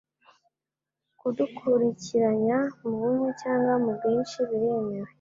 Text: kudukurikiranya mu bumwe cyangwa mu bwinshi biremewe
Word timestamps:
kudukurikiranya 1.19 2.57
mu 2.81 2.91
bumwe 2.99 3.29
cyangwa 3.41 3.73
mu 3.83 3.91
bwinshi 3.97 4.37
biremewe 4.49 5.09